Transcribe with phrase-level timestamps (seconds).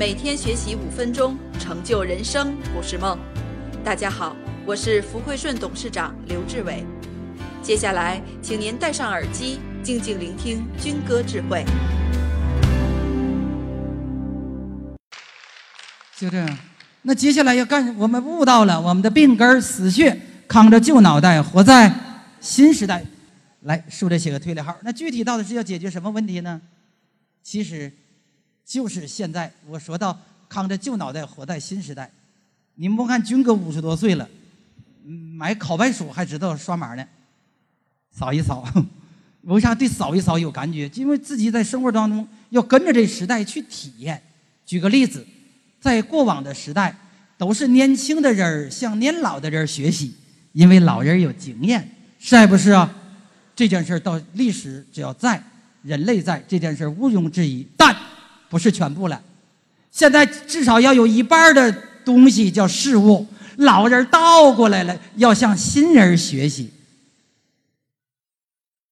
[0.00, 3.18] 每天学习五分钟，成就人生不是梦。
[3.84, 4.34] 大家好，
[4.64, 6.86] 我是福汇顺董事长刘志伟。
[7.62, 11.66] 接下来，请您戴上耳机，静静聆听军歌智慧。
[16.16, 16.58] 就这样，
[17.02, 21.92] 那接下来要干，我们悟到了我们的病根死穴，扛着旧脑袋，活在
[22.40, 23.04] 新时代。
[23.64, 24.74] 来，竖着写个推理号。
[24.80, 26.58] 那具体到底是要解决什么问题呢？
[27.42, 27.92] 其实。
[28.70, 30.16] 就是现在，我说到
[30.48, 32.08] 扛着旧脑袋活在新时代。
[32.76, 34.28] 你们不看军哥五十多岁了，
[35.04, 37.04] 买烤白薯还知道刷码呢，
[38.12, 38.64] 扫一扫。
[39.42, 40.88] 为啥对扫一扫有感觉？
[40.94, 44.22] 因为自己在生活当中要跟着这时代去体验。
[44.64, 45.26] 举个例子，
[45.80, 46.96] 在过往的时代，
[47.36, 50.14] 都是年轻的人向年老的人学习，
[50.52, 52.94] 因为老人有经验，是不是啊？
[53.56, 55.42] 这件事到历史只要在，
[55.82, 57.66] 人类在，这件事毋庸置疑。
[57.76, 57.96] 但
[58.50, 59.22] 不是全部了，
[59.92, 61.72] 现在至少要有一半的
[62.04, 63.24] 东西叫事物，
[63.58, 66.72] 老人倒过来了，要向新人学习。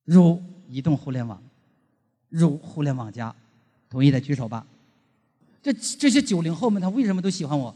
[0.04, 1.42] 如移动互联网，
[2.28, 3.34] 如互联网加，
[3.90, 4.64] 同意的举手吧。
[5.60, 7.74] 这这些九零后们，他为什么都喜欢我？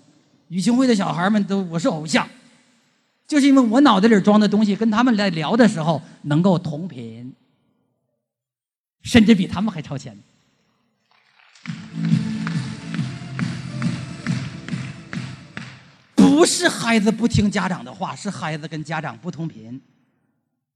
[0.49, 2.29] 羽青会的小孩们都我是偶像，
[3.27, 7.35] 就是因为我脑袋里装的东西跟他们来聊的时候能够同频，
[9.03, 10.17] 甚至比他们还超前。
[16.43, 19.81] 不是孩子不听家长的话，是孩子跟家长不同频。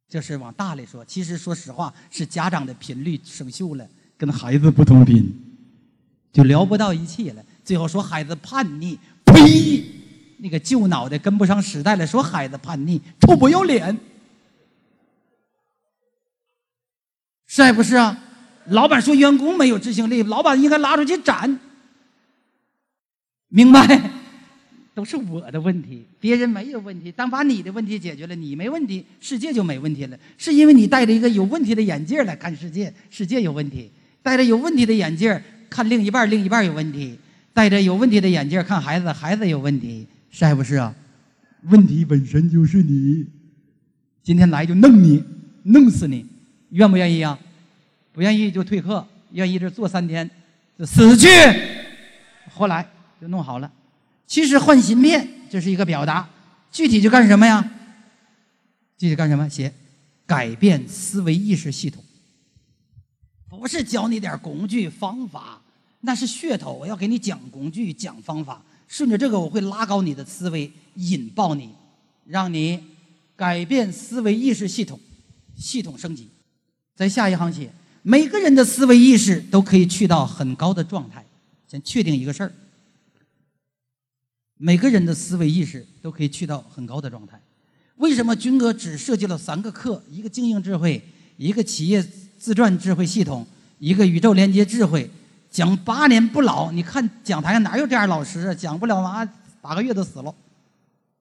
[0.08, 3.84] 这是往大里说，其实说实话是家长的频率生锈了，
[4.16, 5.28] 跟孩子不同频，
[6.32, 7.44] 就聊不到一起了。
[7.64, 9.84] 最后说孩子叛逆，呸！
[10.38, 13.98] 那个旧脑袋跟不上时代了，说孩子叛逆，臭不要脸，
[17.48, 18.16] 是不是啊？
[18.66, 21.58] 老板说员工没有执行力，老板应该拉出去斩。
[23.48, 24.12] 明白？
[24.96, 27.12] 都是我的问题，别人没有问题。
[27.12, 30.18] 当把你的问题解决了，你没问题，世界就没问题了。
[30.38, 33.90] 是因为你戴着一个有问题的眼镜来看世界，世界有问题；
[34.22, 35.38] 戴着有问题的眼镜
[35.68, 37.14] 看另一半，另一半有问题；
[37.52, 40.94] 戴着有问题的眼镜看孩子，孩子有问题，是还不是啊？
[41.64, 43.26] 问题本身就是你。
[44.22, 45.22] 今天来就弄你，
[45.64, 46.24] 弄死你，
[46.70, 47.38] 愿不愿意啊？
[48.14, 50.30] 不愿意就退课，愿意这坐三天，
[50.78, 51.28] 就死去。
[52.50, 52.88] 后来
[53.20, 53.70] 就弄好了。
[54.26, 56.28] 其实换芯片这是一个表达，
[56.72, 57.72] 具体就干什么呀？
[58.98, 59.48] 具体干什么？
[59.48, 59.72] 写
[60.26, 62.02] 改变思维意识系统，
[63.48, 65.62] 不是教你点工具方法，
[66.00, 66.72] 那是噱头。
[66.72, 71.70] 我要给你讲工具讲方法，顺着这个我会拉高你的思维，引爆你，
[72.24, 72.82] 让你
[73.36, 74.98] 改变思维意识系统，
[75.56, 76.28] 系统升级。
[76.94, 77.70] 在下一行写。
[78.08, 81.26] 每个人的思维意识都可以去到很高的状态。
[81.66, 82.52] 先确定一个事儿：
[84.58, 87.40] 每个人的思维意识都可以去到很高的状态。
[87.96, 90.02] 为什么军哥只设计了三个课？
[90.10, 91.02] 一个经营智慧，
[91.36, 92.02] 一个企业
[92.38, 93.46] 自传智慧系统，
[93.78, 95.10] 一个宇宙连接智慧，
[95.50, 96.70] 讲八年不老。
[96.72, 98.54] 你看讲台上哪有这样老师啊？
[98.54, 99.26] 讲不了嘛，
[99.60, 100.34] 八个月都死了，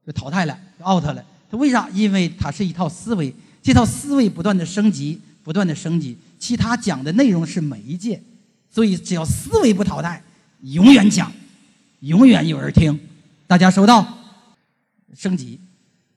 [0.05, 1.23] 就淘汰了，就 out 了。
[1.49, 1.89] 他为啥？
[1.89, 6.17] 因为它是一套思维，这套思维不断的升级，不断的升级。
[6.39, 8.21] 其他讲的内容是媒介，
[8.69, 10.21] 所以只要思维不淘汰，
[10.61, 11.31] 永远讲，
[12.01, 12.99] 永远有人听。
[13.47, 14.05] 大家收到？
[15.15, 15.59] 升级，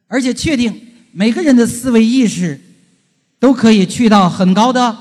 [0.06, 2.60] 而且确定每个人的思维意识
[3.38, 4.96] 都可以去到很高的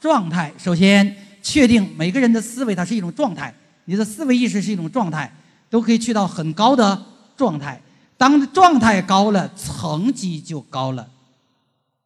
[0.00, 0.52] 状态。
[0.56, 3.52] 首先，确定每个人的思维它是一种状态，
[3.86, 5.34] 你的思维意识是一种状态，
[5.68, 7.04] 都可以去到很高的
[7.36, 7.80] 状态。
[8.16, 11.08] 当状态高了，层级就高了，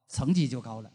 [0.09, 0.91] 层级就高了。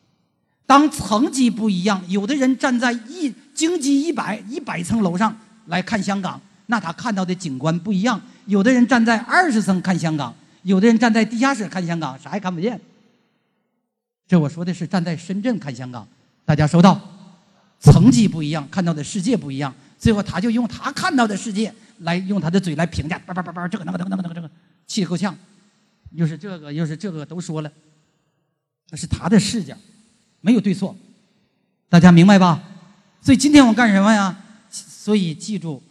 [0.65, 5.37] 当层级不一样，有的人站在一京 G 一百一百层楼上
[5.67, 6.41] 来看香港，
[6.73, 12.81] 那他看到的景观不一样；有的人站在二十层看香港，有的人站在地下室看香港，啥也看不见。
[14.27, 16.07] 这我说的是站在深圳看香港，
[16.43, 16.99] 大家收到？
[17.79, 19.71] 层级不一样，看到的世界不一样。
[19.99, 24.49] 最后他就用他看到的世界来用他的嘴来评价，叭叭叭叭，这个那个那个那个这个，
[24.87, 25.37] 气得够呛。
[26.13, 27.71] 又是这个又是这个，都说了，
[28.89, 29.77] 那是他的视角。
[30.41, 30.95] 没有对错，
[31.87, 32.63] 大家明白吧？
[33.21, 34.35] 所以今天我干什么呀？
[34.71, 35.83] 所以记住，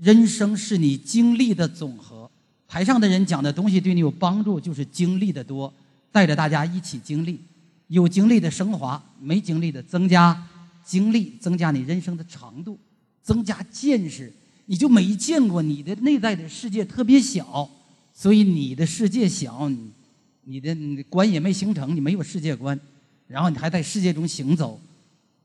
[0.00, 2.30] 人生是你经历的总和。
[2.66, 5.72] 台上的人讲的东西对你有帮助，就是经历的多，
[6.12, 7.40] 带着大家一起经历，
[7.86, 10.46] 有经历的升华，没经历的增加
[10.84, 12.78] 经历，增加你人生的长度，
[13.22, 14.32] 增加见识。
[14.66, 17.66] 你就没见过你的内在的世界特别小，
[18.12, 19.70] 所以你的世界小，
[20.44, 20.76] 你的
[21.08, 22.78] 观也没形成，你没有世界观。
[23.26, 24.78] 然后你还在世界中行走，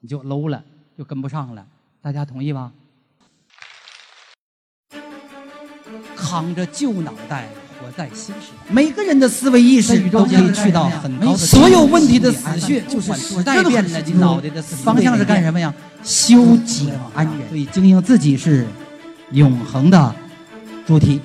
[0.02, 0.62] 你就 low 了，
[0.98, 1.66] 就跟不上了。
[2.02, 2.74] 大家同意吗？
[6.34, 7.48] 躺着旧脑袋，
[7.80, 8.74] 活在新时代。
[8.74, 11.38] 每个人的思维意识都可以去到很高的。
[11.38, 15.72] 所有问题的死穴就是时代变了，你脑袋的方向是干什么呀？
[16.04, 17.48] 修己安人。
[17.50, 18.66] 所以经营自己是
[19.30, 20.16] 永恒的
[20.88, 21.22] 主题。